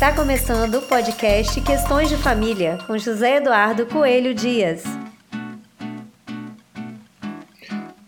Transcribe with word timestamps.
Está 0.00 0.12
começando 0.12 0.76
o 0.76 0.80
podcast 0.80 1.60
Questões 1.60 2.08
de 2.08 2.16
Família 2.16 2.78
com 2.86 2.96
José 2.96 3.36
Eduardo 3.36 3.84
Coelho 3.84 4.32
Dias. 4.32 4.82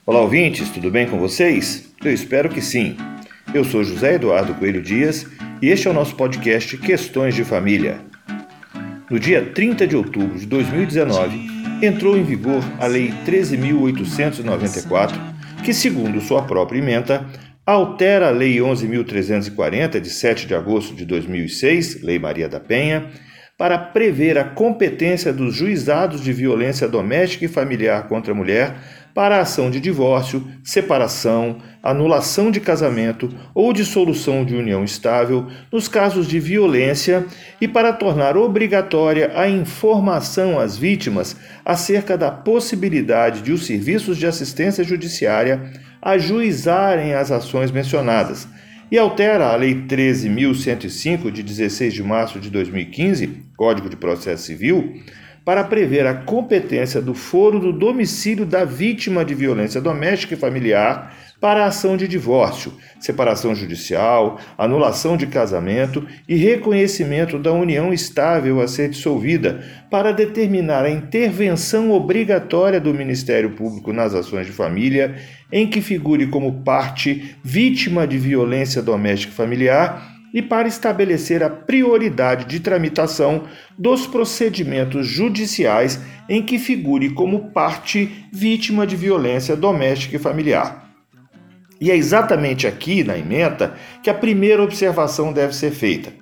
Olá, 0.07 0.21
ouvintes, 0.23 0.71
tudo 0.71 0.91
bem 0.91 1.07
com 1.07 1.19
vocês? 1.19 1.93
Eu 2.03 2.11
espero 2.11 2.49
que 2.49 2.63
sim. 2.63 2.97
Eu 3.53 3.63
sou 3.63 3.85
José 3.85 4.15
Eduardo 4.15 4.55
Coelho 4.55 4.81
Dias 4.81 5.27
e 5.61 5.69
este 5.69 5.87
é 5.87 5.91
o 5.91 5.95
nosso 5.95 6.17
podcast 6.17 6.79
Questões 6.79 7.35
de 7.35 7.45
Família. 7.45 8.01
No 9.11 9.21
dia 9.21 9.51
30 9.53 9.87
de 9.87 9.95
outubro 9.95 10.39
de 10.39 10.47
2019, 10.47 11.47
entrou 11.83 12.17
em 12.17 12.25
vigor 12.25 12.65
a 12.81 12.87
Lei 12.87 13.13
13.894, 13.27 15.13
que, 15.63 15.75
segundo 15.75 16.23
sua 16.23 16.41
própria 16.41 16.79
emenda, 16.79 17.27
altera 17.65 18.29
a 18.29 18.31
Lei 18.31 18.57
11.340, 18.57 20.01
de 20.01 20.11
7 20.11 20.47
de 20.47 20.55
agosto 20.55 20.95
de 20.95 21.05
2006, 21.05 22.03
Lei 22.03 22.19
Maria 22.19 22.49
da 22.49 22.59
Penha, 22.59 23.11
para 23.57 23.79
prever 23.79 24.37
a 24.37 24.45
competência 24.45 25.33
dos 25.33 25.55
juizados 25.55 26.21
de 26.21 26.33
violência 26.33 26.89
doméstica 26.89 27.45
e 27.45 27.49
familiar 27.49 28.09
contra 28.09 28.33
a 28.33 28.35
mulher 28.35 28.75
para 29.15 29.37
a 29.37 29.41
ação 29.43 29.71
de 29.71 29.79
divórcio, 29.79 30.45
separação, 30.65 31.59
anulação 31.83 32.51
de 32.51 32.59
casamento 32.59 33.29
ou 33.55 33.73
dissolução 33.73 34.45
de 34.45 34.57
união 34.57 34.83
estável 34.83 35.47
nos 35.71 35.87
casos 35.87 36.27
de 36.27 36.41
violência 36.41 37.27
e 37.61 37.69
para 37.69 37.93
tornar 37.93 38.37
obrigatória 38.37 39.31
a 39.35 39.49
informação 39.49 40.59
às 40.59 40.77
vítimas 40.77 41.37
acerca 41.65 42.17
da 42.17 42.31
possibilidade 42.31 43.43
de 43.43 43.53
os 43.53 43.67
serviços 43.67 44.17
de 44.17 44.27
assistência 44.27 44.83
judiciária 44.83 45.71
ajuizarem 46.03 47.15
as 47.15 47.31
ações 47.31 47.71
mencionadas, 47.71 48.49
e 48.91 48.99
altera 48.99 49.53
a 49.53 49.57
Lei 49.57 49.87
13.105, 49.87 51.31
de 51.31 51.43
16 51.43 51.95
de 51.95 52.03
março 52.03 52.41
de 52.41 52.51
2015, 52.51 53.45
Código 53.57 53.89
de 53.89 53.97
Processo 53.97 54.43
Civil, 54.43 55.01
para 55.45 55.65
prever 55.65 56.07
a 56.07 56.15
competência 56.15 57.01
do 57.01 57.15
foro 57.15 57.59
do 57.59 57.73
domicílio 57.73 58.47
da 58.47 58.65
vítima 58.65 59.25
de 59.25 59.35
violência 59.35 59.81
doméstica 59.81 60.35
e 60.35 60.39
familiar 60.39 61.15
para 61.41 61.65
a 61.65 61.67
ação 61.67 61.97
de 61.97 62.07
divórcio, 62.07 62.73
separação 63.01 63.53
judicial, 63.53 64.39
anulação 64.57 65.17
de 65.17 65.27
casamento 65.27 66.07
e 66.29 66.37
reconhecimento 66.37 67.37
da 67.37 67.53
união 67.53 67.93
estável 67.93 68.61
a 68.61 68.69
ser 68.69 68.91
dissolvida, 68.91 69.61
para 69.91 70.13
determinar 70.13 70.85
a 70.85 70.91
intervenção 70.91 71.91
obrigatória 71.91 72.81
do 72.81 72.95
Ministério 72.95 73.51
Público 73.51 73.93
nas 73.93 74.15
ações 74.15 74.47
de 74.47 74.53
família 74.53 75.17
em 75.51 75.67
que 75.67 75.81
figure 75.81 76.29
como 76.29 76.63
parte 76.63 77.37
vítima 77.43 78.07
de 78.07 78.19
violência 78.19 78.81
doméstica 78.81 79.33
e 79.33 79.37
familiar 79.37 80.12
e 80.33 80.41
para 80.41 80.69
estabelecer 80.69 81.43
a 81.43 81.51
prioridade 81.51 82.47
de 82.47 82.61
tramitação 82.61 83.45
dos 83.79 84.07
procedimentos 84.07 85.07
judiciais 85.07 86.01
em 86.29 86.43
que 86.43 86.59
figure 86.59 87.11
como 87.11 87.51
parte 87.51 88.27
vítima 88.33 88.87
de 88.87 88.97
violência 88.97 89.55
doméstica 89.55 90.17
e 90.17 90.19
familiar. 90.19 90.91
E 91.81 91.91
é 91.91 91.97
exatamente 91.97 92.67
aqui 92.67 93.03
na 93.03 93.19
emenda 93.19 93.75
que 94.03 94.09
a 94.09 94.15
primeira 94.15 94.63
observação 94.63 95.33
deve 95.33 95.53
ser 95.53 95.73
feita. 95.73 96.13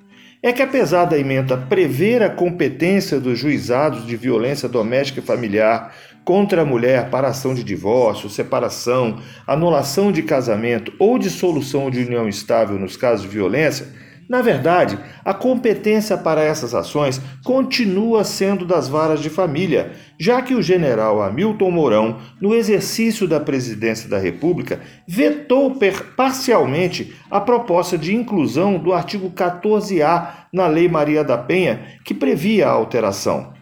É 0.42 0.54
que, 0.54 0.62
apesar 0.62 1.04
da 1.04 1.18
emenda 1.18 1.54
prever 1.54 2.22
a 2.22 2.30
competência 2.30 3.20
dos 3.20 3.38
juizados 3.38 4.06
de 4.06 4.16
violência 4.16 4.66
doméstica 4.66 5.20
e 5.20 5.22
familiar 5.22 5.94
contra 6.24 6.62
a 6.62 6.64
mulher 6.64 7.10
para 7.10 7.28
ação 7.28 7.54
de 7.54 7.64
divórcio, 7.64 8.30
separação, 8.30 9.18
anulação 9.46 10.12
de 10.12 10.22
casamento 10.22 10.92
ou 10.98 11.18
dissolução 11.18 11.90
de 11.90 12.00
união 12.00 12.28
estável 12.28 12.78
nos 12.78 12.96
casos 12.96 13.22
de 13.22 13.32
violência, 13.32 13.88
na 14.30 14.42
verdade, 14.42 14.96
a 15.24 15.34
competência 15.34 16.16
para 16.16 16.40
essas 16.40 16.72
ações 16.72 17.20
continua 17.42 18.22
sendo 18.22 18.64
das 18.64 18.88
varas 18.88 19.18
de 19.18 19.28
família, 19.28 19.90
já 20.20 20.40
que 20.40 20.54
o 20.54 20.62
general 20.62 21.20
Hamilton 21.20 21.68
Mourão, 21.72 22.18
no 22.40 22.54
exercício 22.54 23.26
da 23.26 23.40
presidência 23.40 24.08
da 24.08 24.18
República, 24.18 24.78
vetou 25.04 25.76
parcialmente 26.16 27.12
a 27.28 27.40
proposta 27.40 27.98
de 27.98 28.14
inclusão 28.14 28.78
do 28.78 28.92
artigo 28.92 29.30
14-A 29.30 30.46
na 30.52 30.68
Lei 30.68 30.88
Maria 30.88 31.24
da 31.24 31.36
Penha, 31.36 31.98
que 32.04 32.14
previa 32.14 32.68
a 32.68 32.70
alteração. 32.70 33.52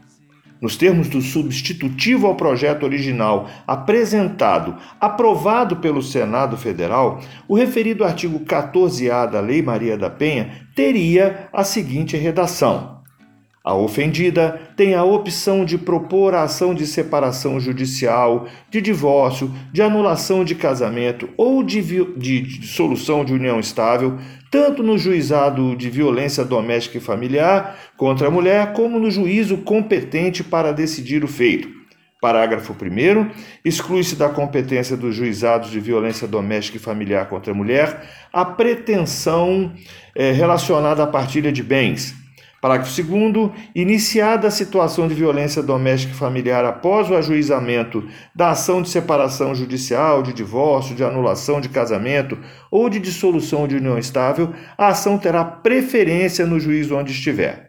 Nos 0.61 0.77
termos 0.77 1.09
do 1.09 1.21
substitutivo 1.21 2.27
ao 2.27 2.35
projeto 2.35 2.83
original 2.83 3.49
apresentado, 3.67 4.77
aprovado 5.01 5.77
pelo 5.77 6.03
Senado 6.03 6.57
Federal, 6.57 7.21
o 7.47 7.57
referido 7.57 8.05
artigo 8.05 8.41
14-A 8.41 9.27
da 9.27 9.41
Lei 9.41 9.63
Maria 9.63 9.97
da 9.97 10.11
Penha 10.11 10.69
teria 10.75 11.49
a 11.53 11.63
seguinte 11.63 12.17
redação: 12.17 12.98
a 13.69 13.75
ofendida 13.75 14.59
tem 14.75 14.95
a 14.95 15.05
opção 15.05 15.63
de 15.63 15.77
propor 15.77 16.35
a 16.35 16.45
ação 16.45 16.73
de 16.73 16.87
separação 16.87 17.61
judicial, 17.61 18.49
de 18.71 18.81
divórcio, 18.81 19.55
de 19.71 19.83
anulação 19.83 20.43
de 20.43 20.55
casamento 20.55 21.29
ou 21.37 21.63
de, 21.63 21.83
de 22.17 22.41
dissolução 22.41 23.27
de 23.27 23.35
união 23.35 23.61
estável, 23.61 24.17
tanto 24.51 24.83
no 24.83 24.97
juizado 24.97 25.77
de 25.77 25.91
violência 25.91 26.47
doméstica 26.47 26.97
e 26.97 27.01
familiar 27.03 27.79
contra 27.95 28.29
a 28.29 28.31
mulher, 28.31 28.73
como 28.73 28.99
no 28.99 29.11
juízo 29.11 29.59
competente 29.59 30.43
para 30.43 30.73
decidir 30.73 31.23
o 31.23 31.29
feito. 31.29 31.69
Parágrafo 32.23 32.73
1. 32.73 33.31
Exclui-se 33.63 34.17
da 34.17 34.31
competência 34.31 34.97
dos 34.97 35.15
juizados 35.15 35.71
de 35.71 35.79
violência 35.79 36.27
doméstica 36.27 36.79
e 36.79 36.81
familiar 36.81 37.29
contra 37.29 37.53
a 37.53 37.55
mulher 37.55 38.01
a 38.33 38.47
pretensão 38.47 39.75
é, 40.15 40.33
relacionada 40.33 41.03
à 41.03 41.07
partilha 41.07 41.53
de 41.53 41.63
bens 41.63 42.17
Parágrafo 42.61 43.03
2. 43.03 43.51
Iniciada 43.73 44.49
a 44.49 44.51
situação 44.51 45.07
de 45.07 45.15
violência 45.15 45.63
doméstica 45.63 46.13
e 46.13 46.17
familiar 46.17 46.65
após 46.65 47.09
o 47.09 47.15
ajuizamento 47.15 48.05
da 48.35 48.51
ação 48.51 48.83
de 48.83 48.89
separação 48.89 49.55
judicial, 49.55 50.23
de 50.23 50.33
divórcio, 50.33 50.97
de 50.97 51.05
anulação 51.05 51.61
de 51.61 51.69
casamento 51.69 52.37
ou 52.69 52.89
de 52.89 52.99
dissolução 52.99 53.69
de 53.69 53.77
união 53.77 53.97
estável, 53.97 54.53
a 54.77 54.89
ação 54.89 55.17
terá 55.19 55.45
preferência 55.45 56.45
no 56.45 56.59
juízo 56.59 56.97
onde 56.97 57.13
estiver. 57.13 57.69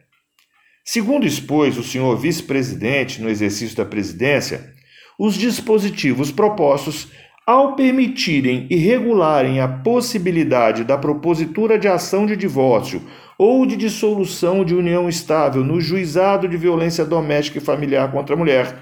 Segundo 0.83 1.27
expôs 1.27 1.77
o 1.77 1.83
senhor 1.83 2.17
vice-presidente 2.17 3.21
no 3.21 3.29
exercício 3.29 3.77
da 3.77 3.85
presidência, 3.85 4.73
os 5.19 5.35
dispositivos 5.35 6.31
propostos 6.31 7.11
ao 7.45 7.75
permitirem 7.75 8.65
e 8.71 8.75
regularem 8.75 9.59
a 9.59 9.67
possibilidade 9.67 10.83
da 10.83 10.97
propositura 10.97 11.77
de 11.77 11.87
ação 11.87 12.25
de 12.25 12.35
divórcio 12.35 13.01
ou 13.39 13.65
de 13.65 13.77
dissolução 13.77 14.65
de 14.65 14.75
união 14.75 15.07
estável 15.07 15.63
no 15.63 15.79
juizado 15.79 16.45
de 16.45 16.57
violência 16.57 17.05
doméstica 17.05 17.57
e 17.57 17.61
familiar 17.61 18.11
contra 18.11 18.35
a 18.35 18.37
mulher, 18.37 18.75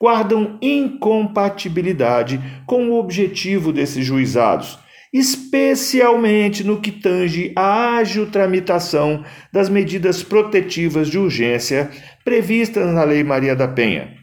guardam 0.00 0.56
incompatibilidade 0.62 2.40
com 2.64 2.88
o 2.88 2.98
objetivo 2.98 3.70
desses 3.70 4.06
juizados, 4.06 4.78
especialmente 5.12 6.64
no 6.64 6.80
que 6.80 6.90
tange 6.90 7.52
à 7.54 7.96
ágil 7.96 8.30
tramitação 8.30 9.22
das 9.52 9.68
medidas 9.68 10.22
protetivas 10.22 11.08
de 11.08 11.18
urgência 11.18 11.90
previstas 12.24 12.90
na 12.94 13.04
Lei 13.04 13.22
Maria 13.22 13.54
da 13.54 13.68
Penha. 13.68 14.17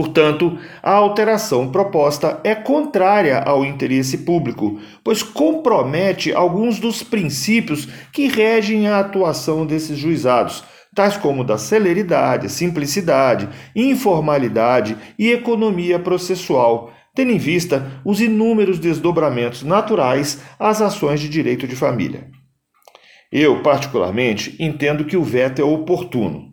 Portanto, 0.00 0.56
a 0.82 0.92
alteração 0.92 1.70
proposta 1.70 2.40
é 2.42 2.54
contrária 2.54 3.38
ao 3.38 3.66
interesse 3.66 4.16
público, 4.16 4.80
pois 5.04 5.22
compromete 5.22 6.32
alguns 6.32 6.80
dos 6.80 7.02
princípios 7.02 7.86
que 8.10 8.26
regem 8.26 8.88
a 8.88 8.98
atuação 8.98 9.66
desses 9.66 9.98
juizados, 9.98 10.64
tais 10.94 11.18
como 11.18 11.44
da 11.44 11.58
celeridade, 11.58 12.48
simplicidade, 12.48 13.46
informalidade 13.76 14.96
e 15.18 15.30
economia 15.32 15.98
processual, 15.98 16.90
tendo 17.14 17.32
em 17.32 17.38
vista 17.38 18.00
os 18.02 18.22
inúmeros 18.22 18.78
desdobramentos 18.78 19.62
naturais 19.62 20.40
às 20.58 20.80
ações 20.80 21.20
de 21.20 21.28
direito 21.28 21.68
de 21.68 21.76
família. 21.76 22.26
Eu, 23.30 23.62
particularmente, 23.62 24.56
entendo 24.58 25.04
que 25.04 25.18
o 25.18 25.22
veto 25.22 25.60
é 25.60 25.64
oportuno 25.64 26.49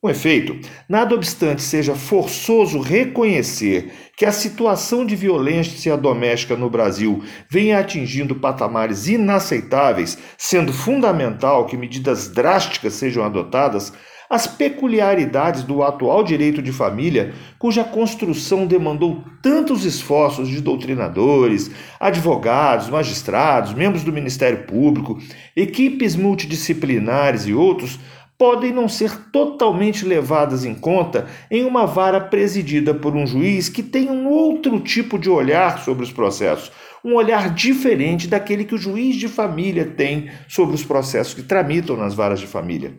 com 0.00 0.08
efeito, 0.08 0.56
nada 0.88 1.12
obstante 1.12 1.60
seja 1.60 1.92
forçoso 1.92 2.78
reconhecer 2.78 3.92
que 4.16 4.24
a 4.24 4.30
situação 4.30 5.04
de 5.04 5.16
violência 5.16 5.96
doméstica 5.96 6.56
no 6.56 6.70
Brasil 6.70 7.20
vem 7.50 7.74
atingindo 7.74 8.36
patamares 8.36 9.08
inaceitáveis, 9.08 10.16
sendo 10.36 10.72
fundamental 10.72 11.66
que 11.66 11.76
medidas 11.76 12.28
drásticas 12.28 12.94
sejam 12.94 13.24
adotadas, 13.24 13.92
as 14.30 14.46
peculiaridades 14.46 15.62
do 15.62 15.82
atual 15.82 16.22
direito 16.22 16.60
de 16.60 16.70
família, 16.70 17.32
cuja 17.58 17.82
construção 17.82 18.66
demandou 18.66 19.24
tantos 19.42 19.84
esforços 19.84 20.48
de 20.48 20.60
doutrinadores, 20.60 21.70
advogados, 21.98 22.88
magistrados, 22.90 23.72
membros 23.72 24.04
do 24.04 24.12
Ministério 24.12 24.64
Público, 24.64 25.18
equipes 25.56 26.14
multidisciplinares 26.14 27.46
e 27.46 27.54
outros, 27.54 27.98
podem 28.38 28.72
não 28.72 28.88
ser 28.88 29.30
totalmente 29.32 30.06
levadas 30.06 30.64
em 30.64 30.74
conta 30.74 31.26
em 31.50 31.64
uma 31.64 31.84
vara 31.84 32.20
presidida 32.20 32.94
por 32.94 33.16
um 33.16 33.26
juiz 33.26 33.68
que 33.68 33.82
tem 33.82 34.08
um 34.08 34.28
outro 34.28 34.78
tipo 34.78 35.18
de 35.18 35.28
olhar 35.28 35.80
sobre 35.80 36.04
os 36.04 36.12
processos, 36.12 36.70
um 37.04 37.14
olhar 37.14 37.52
diferente 37.52 38.28
daquele 38.28 38.64
que 38.64 38.76
o 38.76 38.78
juiz 38.78 39.16
de 39.16 39.26
família 39.26 39.84
tem 39.84 40.30
sobre 40.46 40.76
os 40.76 40.84
processos 40.84 41.34
que 41.34 41.42
tramitam 41.42 41.96
nas 41.96 42.14
varas 42.14 42.38
de 42.38 42.46
família. 42.46 42.94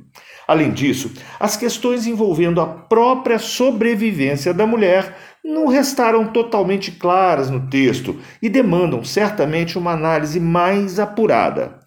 Além 0.46 0.72
disso, 0.72 1.14
as 1.40 1.56
questões 1.56 2.06
envolvendo 2.06 2.60
a 2.60 2.68
própria 2.68 3.40
sobrevivência 3.40 4.54
da 4.54 4.66
mulher 4.66 5.16
não 5.44 5.68
restaram 5.68 6.28
totalmente 6.28 6.92
claras 6.92 7.50
no 7.50 7.70
texto 7.70 8.20
e 8.42 8.50
demandam 8.50 9.04
certamente 9.04 9.78
uma 9.78 9.94
análise 9.94 10.40
mais 10.40 11.00
apurada. 11.00 11.79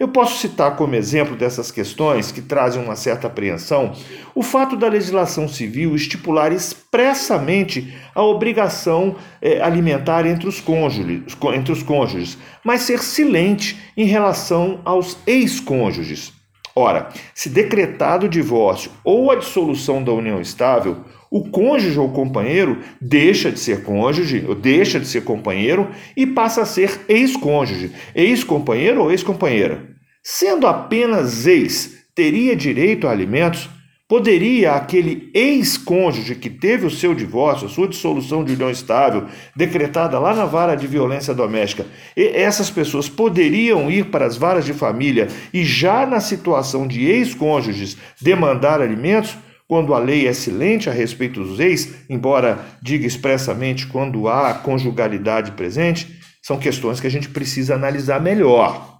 Eu 0.00 0.08
posso 0.08 0.38
citar 0.38 0.76
como 0.76 0.94
exemplo 0.94 1.36
dessas 1.36 1.70
questões 1.70 2.32
que 2.32 2.40
trazem 2.40 2.82
uma 2.82 2.96
certa 2.96 3.26
apreensão 3.26 3.92
o 4.34 4.42
fato 4.42 4.74
da 4.74 4.88
legislação 4.88 5.46
civil 5.46 5.94
estipular 5.94 6.54
expressamente 6.54 7.94
a 8.14 8.22
obrigação 8.22 9.16
eh, 9.42 9.60
alimentar 9.60 10.24
entre 10.24 10.48
os, 10.48 10.58
cônjuges, 10.58 11.36
entre 11.52 11.72
os 11.72 11.82
cônjuges, 11.82 12.38
mas 12.64 12.80
ser 12.80 13.00
silente 13.00 13.78
em 13.94 14.06
relação 14.06 14.80
aos 14.86 15.18
ex-cônjuges. 15.26 16.39
Ora, 16.80 17.10
se 17.34 17.50
decretado 17.50 18.24
o 18.24 18.28
divórcio 18.28 18.90
ou 19.04 19.30
a 19.30 19.34
dissolução 19.34 20.02
da 20.02 20.12
união 20.12 20.40
estável, 20.40 21.04
o 21.30 21.50
cônjuge 21.50 22.00
ou 22.00 22.10
companheiro 22.10 22.78
deixa 22.98 23.52
de 23.52 23.60
ser 23.60 23.84
cônjuge, 23.84 24.46
ou 24.48 24.54
deixa 24.54 24.98
de 24.98 25.06
ser 25.06 25.22
companheiro 25.22 25.90
e 26.16 26.26
passa 26.26 26.62
a 26.62 26.64
ser 26.64 27.02
ex-cônjuge, 27.06 27.92
ex-companheiro 28.14 29.02
ou 29.02 29.10
ex-companheira. 29.10 29.90
Sendo 30.22 30.66
apenas 30.66 31.46
ex, 31.46 32.06
teria 32.14 32.56
direito 32.56 33.06
a 33.06 33.10
alimentos? 33.10 33.68
Poderia 34.10 34.72
aquele 34.72 35.30
ex-cônjuge 35.32 36.34
que 36.34 36.50
teve 36.50 36.84
o 36.84 36.90
seu 36.90 37.14
divórcio, 37.14 37.68
a 37.68 37.70
sua 37.70 37.86
dissolução 37.86 38.42
de 38.42 38.54
união 38.54 38.68
estável, 38.68 39.26
decretada 39.54 40.18
lá 40.18 40.34
na 40.34 40.44
vara 40.44 40.74
de 40.74 40.84
violência 40.84 41.32
doméstica, 41.32 41.86
essas 42.16 42.68
pessoas 42.68 43.08
poderiam 43.08 43.88
ir 43.88 44.06
para 44.06 44.26
as 44.26 44.36
varas 44.36 44.64
de 44.64 44.72
família 44.72 45.28
e 45.54 45.64
já 45.64 46.04
na 46.04 46.18
situação 46.18 46.88
de 46.88 47.04
ex-cônjuges 47.06 47.96
demandar 48.20 48.80
alimentos? 48.80 49.36
quando 49.68 49.94
a 49.94 50.00
lei 50.00 50.26
é 50.26 50.32
silente 50.32 50.90
a 50.90 50.92
respeito 50.92 51.40
dos 51.44 51.60
ex, 51.60 51.94
embora 52.10 52.58
diga 52.82 53.06
expressamente 53.06 53.86
quando 53.86 54.26
há 54.26 54.52
conjugalidade 54.52 55.52
presente, 55.52 56.18
são 56.42 56.58
questões 56.58 56.98
que 56.98 57.06
a 57.06 57.10
gente 57.10 57.28
precisa 57.28 57.76
analisar 57.76 58.20
melhor. 58.20 58.99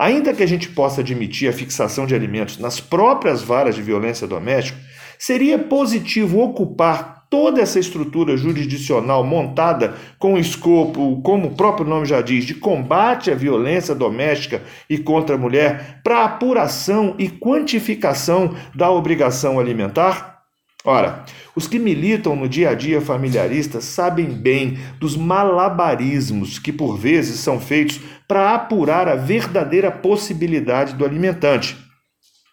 Ainda 0.00 0.32
que 0.32 0.44
a 0.44 0.46
gente 0.46 0.68
possa 0.68 1.00
admitir 1.00 1.48
a 1.48 1.52
fixação 1.52 2.06
de 2.06 2.14
alimentos 2.14 2.56
nas 2.56 2.78
próprias 2.78 3.42
varas 3.42 3.74
de 3.74 3.82
violência 3.82 4.28
doméstica, 4.28 4.78
seria 5.18 5.58
positivo 5.58 6.38
ocupar 6.38 7.26
toda 7.28 7.60
essa 7.60 7.80
estrutura 7.80 8.36
jurisdicional 8.36 9.24
montada 9.24 9.94
com 10.16 10.34
o 10.34 10.38
escopo, 10.38 11.20
como 11.22 11.48
o 11.48 11.56
próprio 11.56 11.84
nome 11.84 12.06
já 12.06 12.22
diz, 12.22 12.44
de 12.44 12.54
combate 12.54 13.32
à 13.32 13.34
violência 13.34 13.92
doméstica 13.92 14.62
e 14.88 14.98
contra 14.98 15.34
a 15.34 15.38
mulher, 15.38 16.00
para 16.04 16.24
apuração 16.24 17.16
e 17.18 17.28
quantificação 17.28 18.54
da 18.76 18.88
obrigação 18.88 19.58
alimentar? 19.58 20.37
Ora, 20.88 21.22
os 21.54 21.66
que 21.68 21.78
militam 21.78 22.34
no 22.34 22.48
dia 22.48 22.70
a 22.70 22.74
dia 22.74 22.98
familiarista 22.98 23.78
sabem 23.78 24.24
bem 24.24 24.78
dos 24.98 25.18
malabarismos 25.18 26.58
que 26.58 26.72
por 26.72 26.96
vezes 26.96 27.40
são 27.40 27.60
feitos 27.60 28.00
para 28.26 28.54
apurar 28.54 29.06
a 29.06 29.14
verdadeira 29.14 29.90
possibilidade 29.90 30.94
do 30.94 31.04
alimentante. 31.04 31.76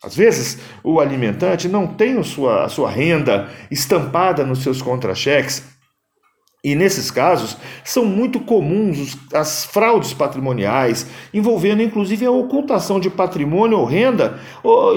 Às 0.04 0.18
vezes, 0.18 0.60
o 0.84 1.00
alimentante 1.00 1.70
não 1.70 1.88
tem 1.88 2.20
a 2.20 2.24
sua, 2.24 2.66
a 2.66 2.68
sua 2.68 2.92
renda 2.92 3.50
estampada 3.72 4.46
nos 4.46 4.64
seus 4.64 4.82
contra-cheques. 4.82 5.64
E 6.66 6.74
nesses 6.74 7.12
casos, 7.12 7.56
são 7.84 8.04
muito 8.06 8.40
comuns 8.40 9.16
as 9.32 9.66
fraudes 9.66 10.16
patrimoniais, 10.16 11.06
envolvendo 11.32 11.84
inclusive 11.84 12.26
a 12.26 12.32
ocultação 12.32 13.00
de 13.00 13.08
patrimônio 13.08 13.78
ou 13.78 13.86
renda, 13.86 14.40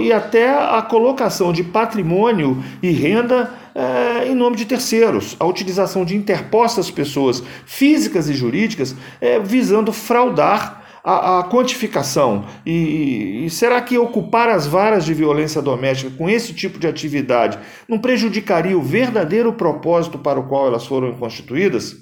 e 0.00 0.10
até 0.10 0.48
a 0.48 0.80
colocação 0.80 1.52
de 1.52 1.62
patrimônio 1.62 2.64
e 2.82 2.90
renda 2.90 3.52
é, 3.74 4.28
em 4.28 4.34
nome 4.34 4.56
de 4.56 4.64
terceiros, 4.64 5.36
a 5.38 5.44
utilização 5.44 6.06
de 6.06 6.16
interpostas 6.16 6.90
pessoas 6.90 7.42
físicas 7.66 8.30
e 8.30 8.32
jurídicas 8.32 8.96
é, 9.20 9.38
visando 9.38 9.92
fraudar 9.92 10.87
a, 11.02 11.38
a 11.40 11.44
quantificação 11.44 12.44
e, 12.66 13.44
e, 13.44 13.50
será 13.50 13.80
que 13.80 13.96
ocupar 13.96 14.48
as 14.48 14.66
varas 14.66 15.04
de 15.04 15.14
violência 15.14 15.62
doméstica 15.62 16.10
com 16.16 16.28
esse 16.28 16.52
tipo 16.52 16.78
de 16.78 16.86
atividade 16.86 17.58
não 17.88 17.98
prejudicaria 17.98 18.76
o 18.76 18.82
verdadeiro 18.82 19.52
propósito 19.52 20.18
para 20.18 20.40
o 20.40 20.48
qual 20.48 20.66
elas 20.66 20.86
foram 20.86 21.12
constituídas? 21.14 21.96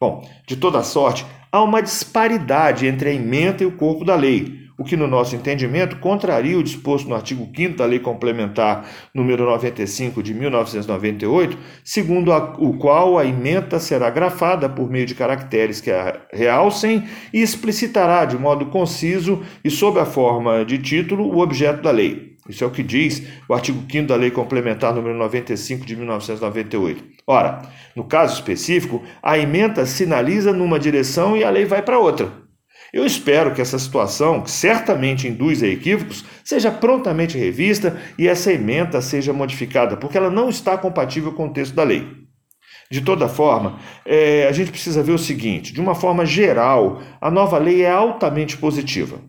Bom, 0.00 0.26
de 0.46 0.56
toda 0.56 0.82
sorte, 0.82 1.26
há 1.52 1.62
uma 1.62 1.82
disparidade 1.82 2.86
entre 2.86 3.10
a 3.10 3.12
emenda 3.12 3.62
e 3.62 3.66
o 3.66 3.76
corpo 3.76 4.04
da 4.04 4.14
lei 4.14 4.59
o 4.80 4.84
que, 4.84 4.96
no 4.96 5.06
nosso 5.06 5.36
entendimento, 5.36 5.96
contraria 5.96 6.58
o 6.58 6.62
disposto 6.62 7.06
no 7.06 7.14
artigo 7.14 7.46
5 7.54 7.76
da 7.76 7.84
Lei 7.84 7.98
Complementar 7.98 8.88
número 9.14 9.44
95 9.44 10.22
de 10.22 10.32
1998, 10.32 11.58
segundo 11.84 12.32
a, 12.32 12.54
o 12.58 12.78
qual 12.78 13.18
a 13.18 13.26
emenda 13.26 13.78
será 13.78 14.08
grafada 14.08 14.70
por 14.70 14.88
meio 14.88 15.04
de 15.04 15.14
caracteres 15.14 15.82
que 15.82 15.90
a 15.90 16.22
realcem 16.32 17.04
e 17.30 17.42
explicitará 17.42 18.24
de 18.24 18.38
modo 18.38 18.66
conciso 18.66 19.42
e 19.62 19.70
sob 19.70 20.00
a 20.00 20.06
forma 20.06 20.64
de 20.64 20.78
título 20.78 21.24
o 21.26 21.40
objeto 21.40 21.82
da 21.82 21.90
lei. 21.90 22.38
Isso 22.48 22.64
é 22.64 22.66
o 22.66 22.70
que 22.70 22.82
diz 22.82 23.22
o 23.46 23.52
artigo 23.52 23.84
5 23.86 24.08
da 24.08 24.16
Lei 24.16 24.30
Complementar 24.30 24.94
número 24.94 25.14
95 25.14 25.84
de 25.84 25.94
1998. 25.94 27.04
Ora, 27.26 27.60
no 27.94 28.04
caso 28.04 28.36
específico, 28.36 29.02
a 29.22 29.38
emenda 29.38 29.84
sinaliza 29.84 30.54
numa 30.54 30.78
direção 30.78 31.36
e 31.36 31.44
a 31.44 31.50
lei 31.50 31.66
vai 31.66 31.82
para 31.82 31.98
outra. 31.98 32.49
Eu 32.92 33.06
espero 33.06 33.54
que 33.54 33.60
essa 33.60 33.78
situação, 33.78 34.40
que 34.42 34.50
certamente 34.50 35.28
induz 35.28 35.62
a 35.62 35.66
equívocos, 35.66 36.24
seja 36.44 36.70
prontamente 36.70 37.38
revista 37.38 38.00
e 38.18 38.26
essa 38.26 38.52
emenda 38.52 39.00
seja 39.00 39.32
modificada, 39.32 39.96
porque 39.96 40.18
ela 40.18 40.30
não 40.30 40.48
está 40.48 40.76
compatível 40.76 41.32
com 41.32 41.46
o 41.46 41.52
texto 41.52 41.74
da 41.74 41.84
lei. 41.84 42.06
De 42.90 43.00
toda 43.00 43.28
forma, 43.28 43.78
é, 44.04 44.48
a 44.48 44.52
gente 44.52 44.72
precisa 44.72 45.02
ver 45.02 45.12
o 45.12 45.18
seguinte: 45.18 45.72
de 45.72 45.80
uma 45.80 45.94
forma 45.94 46.26
geral, 46.26 47.00
a 47.20 47.30
nova 47.30 47.56
lei 47.56 47.82
é 47.82 47.90
altamente 47.90 48.56
positiva. 48.56 49.20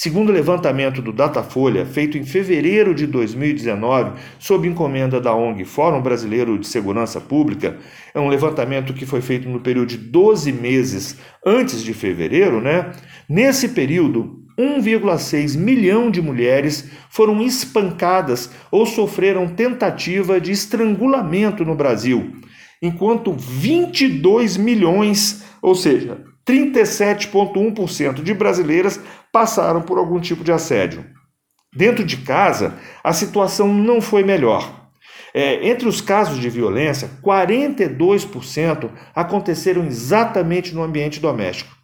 Segundo 0.00 0.28
o 0.28 0.32
levantamento 0.32 1.02
do 1.02 1.12
Datafolha, 1.12 1.84
feito 1.84 2.16
em 2.16 2.22
fevereiro 2.22 2.94
de 2.94 3.04
2019, 3.04 4.12
sob 4.38 4.68
encomenda 4.68 5.20
da 5.20 5.34
ONG 5.34 5.64
Fórum 5.64 6.00
Brasileiro 6.00 6.56
de 6.56 6.68
Segurança 6.68 7.20
Pública, 7.20 7.78
é 8.14 8.20
um 8.20 8.28
levantamento 8.28 8.94
que 8.94 9.04
foi 9.04 9.20
feito 9.20 9.48
no 9.48 9.58
período 9.58 9.88
de 9.88 9.96
12 9.96 10.52
meses 10.52 11.18
antes 11.44 11.82
de 11.82 11.92
fevereiro, 11.92 12.60
né? 12.60 12.92
Nesse 13.28 13.70
período, 13.70 14.38
1,6 14.56 15.58
milhão 15.58 16.12
de 16.12 16.22
mulheres 16.22 16.88
foram 17.10 17.42
espancadas 17.42 18.52
ou 18.70 18.86
sofreram 18.86 19.48
tentativa 19.48 20.40
de 20.40 20.52
estrangulamento 20.52 21.64
no 21.64 21.74
Brasil, 21.74 22.34
enquanto 22.80 23.32
22 23.32 24.56
milhões, 24.56 25.42
ou 25.60 25.74
seja, 25.74 26.22
37,1% 26.48 28.22
de 28.22 28.32
brasileiras 28.32 28.98
passaram 29.32 29.82
por 29.82 29.98
algum 29.98 30.20
tipo 30.20 30.42
de 30.42 30.52
assédio. 30.52 31.04
Dentro 31.74 32.04
de 32.04 32.16
casa, 32.18 32.78
a 33.04 33.12
situação 33.12 33.72
não 33.72 34.00
foi 34.00 34.22
melhor. 34.24 34.90
É, 35.34 35.68
entre 35.68 35.86
os 35.86 36.00
casos 36.00 36.40
de 36.40 36.48
violência, 36.48 37.10
42% 37.22 38.90
aconteceram 39.14 39.84
exatamente 39.84 40.74
no 40.74 40.82
ambiente 40.82 41.20
doméstico. 41.20 41.77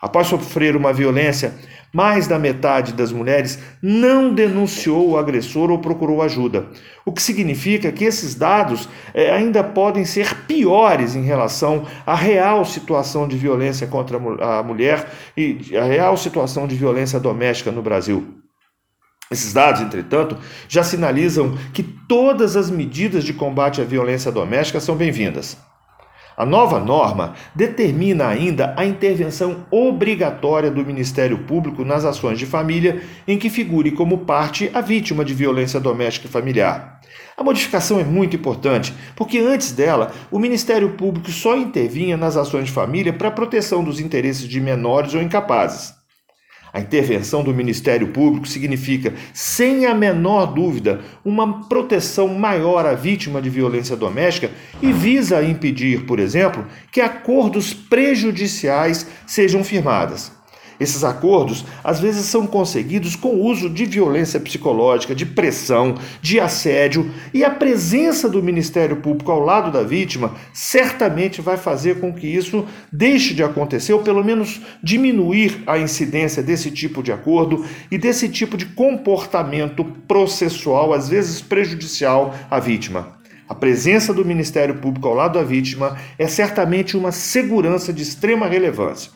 Após 0.00 0.26
sofrer 0.26 0.76
uma 0.76 0.92
violência, 0.92 1.54
mais 1.92 2.26
da 2.26 2.38
metade 2.38 2.92
das 2.92 3.12
mulheres 3.12 3.58
não 3.80 4.34
denunciou 4.34 5.10
o 5.10 5.16
agressor 5.16 5.70
ou 5.70 5.78
procurou 5.78 6.20
ajuda, 6.20 6.66
o 7.06 7.12
que 7.12 7.22
significa 7.22 7.92
que 7.92 8.04
esses 8.04 8.34
dados 8.34 8.88
é, 9.14 9.30
ainda 9.30 9.62
podem 9.62 10.04
ser 10.04 10.34
piores 10.46 11.14
em 11.14 11.22
relação 11.22 11.86
à 12.04 12.14
real 12.14 12.64
situação 12.64 13.28
de 13.28 13.36
violência 13.36 13.86
contra 13.86 14.18
a 14.18 14.62
mulher 14.62 15.08
e 15.36 15.76
a 15.76 15.84
real 15.84 16.16
situação 16.16 16.66
de 16.66 16.74
violência 16.74 17.20
doméstica 17.20 17.70
no 17.70 17.80
Brasil. 17.80 18.42
Esses 19.30 19.52
dados, 19.52 19.80
entretanto, 19.80 20.36
já 20.68 20.82
sinalizam 20.82 21.56
que 21.72 21.82
todas 21.82 22.56
as 22.56 22.70
medidas 22.70 23.24
de 23.24 23.32
combate 23.32 23.80
à 23.80 23.84
violência 23.84 24.30
doméstica 24.30 24.80
são 24.80 24.96
bem-vindas. 24.96 25.56
A 26.36 26.44
nova 26.44 26.80
norma 26.80 27.34
determina 27.54 28.26
ainda 28.26 28.74
a 28.76 28.84
intervenção 28.84 29.64
obrigatória 29.70 30.70
do 30.70 30.84
Ministério 30.84 31.38
Público 31.38 31.84
nas 31.84 32.04
ações 32.04 32.38
de 32.38 32.46
família 32.46 33.00
em 33.26 33.38
que 33.38 33.48
figure 33.48 33.92
como 33.92 34.18
parte 34.18 34.70
a 34.74 34.80
vítima 34.80 35.24
de 35.24 35.32
violência 35.32 35.78
doméstica 35.78 36.26
e 36.26 36.30
familiar. 36.30 37.00
A 37.36 37.42
modificação 37.42 38.00
é 38.00 38.04
muito 38.04 38.36
importante, 38.36 38.92
porque 39.14 39.38
antes 39.38 39.72
dela, 39.72 40.12
o 40.30 40.38
Ministério 40.38 40.90
Público 40.90 41.30
só 41.30 41.56
intervinha 41.56 42.16
nas 42.16 42.36
ações 42.36 42.66
de 42.66 42.72
família 42.72 43.12
para 43.12 43.28
a 43.28 43.32
proteção 43.32 43.82
dos 43.82 44.00
interesses 44.00 44.48
de 44.48 44.60
menores 44.60 45.14
ou 45.14 45.22
incapazes. 45.22 46.03
A 46.74 46.80
intervenção 46.80 47.44
do 47.44 47.54
Ministério 47.54 48.08
Público 48.08 48.48
significa, 48.48 49.14
sem 49.32 49.86
a 49.86 49.94
menor 49.94 50.46
dúvida, 50.46 51.02
uma 51.24 51.68
proteção 51.68 52.26
maior 52.26 52.84
à 52.84 52.94
vítima 52.94 53.40
de 53.40 53.48
violência 53.48 53.94
doméstica 53.94 54.50
e 54.82 54.92
visa 54.92 55.40
impedir, 55.40 56.04
por 56.04 56.18
exemplo, 56.18 56.66
que 56.90 57.00
acordos 57.00 57.72
prejudiciais 57.72 59.06
sejam 59.24 59.62
firmados. 59.62 60.32
Esses 60.78 61.04
acordos 61.04 61.64
às 61.82 62.00
vezes 62.00 62.26
são 62.26 62.46
conseguidos 62.46 63.16
com 63.16 63.28
o 63.28 63.44
uso 63.44 63.70
de 63.70 63.84
violência 63.84 64.40
psicológica, 64.40 65.14
de 65.14 65.24
pressão, 65.24 65.96
de 66.20 66.40
assédio, 66.40 67.10
e 67.32 67.44
a 67.44 67.50
presença 67.50 68.28
do 68.28 68.42
Ministério 68.42 68.96
Público 68.96 69.30
ao 69.30 69.40
lado 69.40 69.70
da 69.70 69.82
vítima 69.82 70.34
certamente 70.52 71.40
vai 71.40 71.56
fazer 71.56 72.00
com 72.00 72.12
que 72.12 72.26
isso 72.26 72.66
deixe 72.92 73.34
de 73.34 73.42
acontecer, 73.42 73.92
ou 73.92 74.02
pelo 74.02 74.24
menos 74.24 74.60
diminuir 74.82 75.62
a 75.66 75.78
incidência 75.78 76.42
desse 76.42 76.70
tipo 76.70 77.02
de 77.02 77.12
acordo 77.12 77.64
e 77.90 77.98
desse 77.98 78.28
tipo 78.28 78.56
de 78.56 78.66
comportamento 78.66 79.84
processual, 80.06 80.92
às 80.92 81.08
vezes 81.08 81.40
prejudicial 81.40 82.34
à 82.50 82.58
vítima. 82.58 83.14
A 83.46 83.54
presença 83.54 84.12
do 84.14 84.24
Ministério 84.24 84.76
Público 84.76 85.06
ao 85.06 85.14
lado 85.14 85.38
da 85.38 85.44
vítima 85.44 85.98
é 86.18 86.26
certamente 86.26 86.96
uma 86.96 87.12
segurança 87.12 87.92
de 87.92 88.02
extrema 88.02 88.46
relevância. 88.46 89.12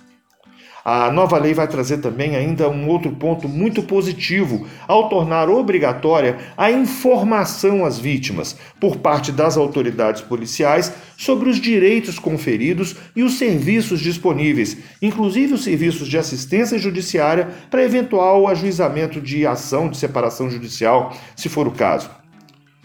A 0.91 1.11
nova 1.11 1.37
lei 1.37 1.53
vai 1.53 1.69
trazer 1.69 1.99
também 1.99 2.35
ainda 2.35 2.67
um 2.71 2.89
outro 2.89 3.13
ponto 3.13 3.47
muito 3.47 3.83
positivo 3.83 4.67
ao 4.87 5.11
tornar 5.11 5.51
obrigatória 5.51 6.39
a 6.57 6.71
informação 6.71 7.85
às 7.85 7.99
vítimas 7.99 8.57
por 8.81 8.97
parte 8.97 9.31
das 9.31 9.59
autoridades 9.59 10.23
policiais 10.23 10.91
sobre 11.15 11.51
os 11.51 11.61
direitos 11.61 12.19
conferidos 12.19 12.97
e 13.15 13.23
os 13.23 13.35
serviços 13.35 14.01
disponíveis, 14.01 14.79
inclusive 15.03 15.53
os 15.53 15.63
serviços 15.63 16.09
de 16.09 16.17
assistência 16.17 16.79
judiciária 16.79 17.51
para 17.71 17.85
eventual 17.85 18.49
ajuizamento 18.49 19.21
de 19.21 19.47
ação 19.47 19.91
de 19.91 19.99
separação 19.99 20.49
judicial, 20.49 21.15
se 21.37 21.51
for 21.51 21.69
o 21.69 21.73
caso. 21.73 22.09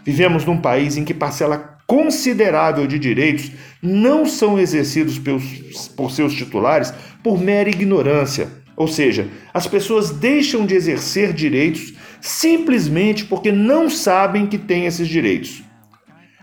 Vivemos 0.04 0.44
num 0.44 0.60
país 0.60 0.98
em 0.98 1.06
que 1.06 1.14
parcela 1.14 1.74
considerável 1.86 2.86
de 2.86 2.98
direitos 2.98 3.50
não 3.82 4.26
são 4.26 4.58
exercidos 4.58 5.18
pelos, 5.18 5.88
por 5.88 6.10
seus 6.10 6.34
titulares 6.34 6.92
por 7.24 7.40
mera 7.40 7.70
ignorância. 7.70 8.48
Ou 8.76 8.86
seja, 8.86 9.28
as 9.52 9.66
pessoas 9.66 10.10
deixam 10.10 10.66
de 10.66 10.74
exercer 10.74 11.32
direitos 11.32 11.94
simplesmente 12.20 13.24
porque 13.24 13.50
não 13.50 13.88
sabem 13.88 14.46
que 14.46 14.58
têm 14.58 14.84
esses 14.84 15.08
direitos. 15.08 15.62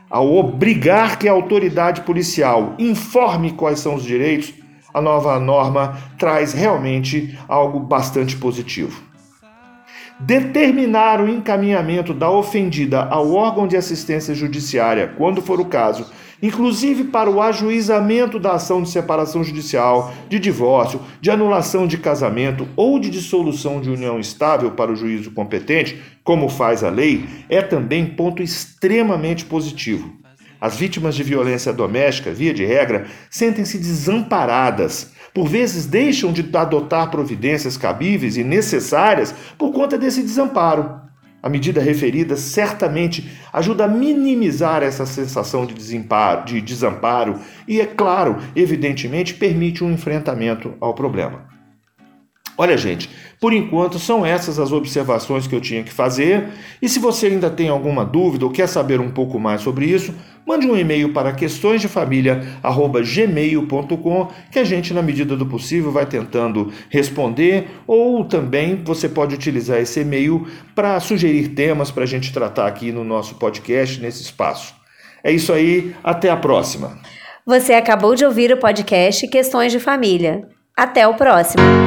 Ao 0.10 0.34
obrigar 0.36 1.20
que 1.20 1.30
a 1.30 1.32
autoridade 1.32 2.02
policial 2.02 2.76
informe 2.80 3.52
quais 3.52 3.80
são 3.80 3.96
os 3.96 4.04
direitos, 4.04 4.54
a 4.94 5.00
nova 5.00 5.40
norma 5.40 5.98
traz 6.18 6.52
realmente 6.52 7.38
algo 7.48 7.80
bastante 7.80 8.36
positivo 8.36 9.12
determinar 10.22 11.20
o 11.20 11.28
encaminhamento 11.28 12.14
da 12.14 12.30
ofendida 12.30 13.04
ao 13.06 13.34
órgão 13.34 13.68
de 13.68 13.76
assistência 13.76 14.36
judiciária, 14.36 15.14
quando 15.18 15.42
for 15.42 15.60
o 15.60 15.66
caso, 15.66 16.06
inclusive 16.42 17.06
para 17.06 17.30
o 17.30 17.42
ajuizamento 17.42 18.40
da 18.40 18.54
ação 18.54 18.82
de 18.82 18.90
separação 18.90 19.44
judicial, 19.44 20.14
de 20.28 20.40
divórcio, 20.40 21.02
de 21.20 21.30
anulação 21.30 21.86
de 21.86 21.98
casamento 21.98 22.68
ou 22.76 23.00
de 23.00 23.10
dissolução 23.10 23.80
de 23.80 23.90
união 23.90 24.20
estável 24.20 24.72
para 24.72 24.92
o 24.92 24.96
juízo 24.96 25.32
competente, 25.32 26.02
como 26.24 26.50
faz 26.50 26.84
a 26.84 26.90
lei, 26.90 27.26
é 27.50 27.62
também 27.62 28.06
ponto 28.06 28.42
extremamente 28.42 29.46
positivo. 29.46 30.14
As 30.60 30.78
vítimas 30.78 31.16
de 31.16 31.24
violência 31.24 31.74
doméstica, 31.74 32.32
via 32.32 32.54
de 32.54 32.64
regra, 32.64 33.08
sentem-se 33.30 33.78
desamparadas 33.78 35.12
por 35.34 35.48
vezes 35.48 35.86
deixam 35.86 36.32
de 36.32 36.46
adotar 36.54 37.10
providências 37.10 37.78
cabíveis 37.78 38.38
e 38.38 38.44
necessárias 38.44 39.34
por 39.58 39.72
conta 39.72 39.98
desse 39.98 40.22
desamparo. 40.22 41.11
A 41.44 41.50
medida 41.50 41.82
referida 41.82 42.38
certamente 42.38 43.32
ajuda 43.52 43.86
a 43.86 43.88
minimizar 43.88 44.84
essa 44.84 45.06
sensação 45.06 45.66
de, 45.66 45.74
desamparo, 45.74 46.46
de 46.46 46.62
desamparo 46.62 47.40
e, 47.68 47.82
é 47.82 47.86
claro, 47.86 48.38
evidentemente, 48.56 49.34
permite 49.34 49.84
um 49.84 49.92
enfrentamento 49.92 50.76
ao 50.80 50.94
problema. 50.94 51.51
Olha, 52.58 52.78
gente, 52.78 53.10
por 53.40 53.54
enquanto 53.54 53.98
são 53.98 54.26
essas 54.26 54.60
as 54.60 54.72
observações 54.72 55.48
que 55.48 55.56
eu 55.56 55.62
tinha 55.62 55.82
que 55.84 55.92
fazer. 55.92 56.50
E 56.82 56.88
se 56.88 57.00
você 57.00 57.28
ainda 57.28 57.50
tem 57.50 57.68
alguma 57.70 58.06
dúvida 58.06 58.46
ou 58.46 58.52
quer 58.52 58.68
saber 58.68 59.00
um 59.00 59.10
pouco 59.10 59.40
mais 59.40 59.62
sobre 59.62 59.86
isso, 59.86 60.14
mande 60.46 60.68
um 60.68 60.78
e-mail 60.78 61.12
para 61.12 61.34
questõesdefamilia@gmail.com 61.34 64.28
que 64.52 64.60
a 64.60 64.64
gente, 64.64 64.94
na 64.94 65.02
medida 65.02 65.36
do 65.36 65.48
possível, 65.48 65.92
vai 65.92 66.06
tentando 66.06 66.72
responder. 66.90 67.68
Ou 67.88 68.24
também 68.26 68.80
você 68.84 69.10
pode 69.10 69.34
utilizar 69.34 69.80
esse 69.80 70.02
e-mail 70.02 70.46
para 70.76 71.00
sugerir 71.00 71.48
temas 71.50 71.90
para 71.90 72.04
a 72.04 72.08
gente 72.08 72.32
tratar 72.32 72.68
aqui 72.68 72.92
no 72.92 73.04
nosso 73.04 73.34
podcast 73.36 74.00
nesse 74.00 74.22
espaço. 74.22 74.76
É 75.24 75.32
isso 75.32 75.52
aí, 75.54 75.96
até 76.04 76.30
a 76.30 76.38
próxima. 76.38 77.00
Você 77.46 77.74
acabou 77.74 78.14
de 78.14 78.24
ouvir 78.24 78.54
o 78.54 78.58
podcast 78.58 79.28
Questões 79.28 79.72
de 79.72 79.80
Família. 79.80 80.48
Até 80.78 81.08
o 81.08 81.16
próximo. 81.16 81.81